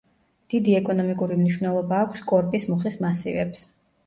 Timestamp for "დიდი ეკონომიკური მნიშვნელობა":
0.53-2.01